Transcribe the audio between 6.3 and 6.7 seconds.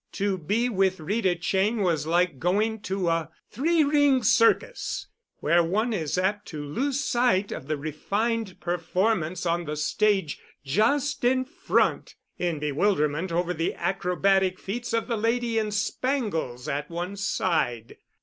to